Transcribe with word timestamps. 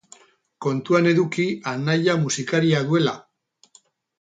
Kontuan 0.65 1.09
eduki 1.11 1.45
anaia 1.73 2.17
musikaria 2.25 2.81
duela. 2.89 3.17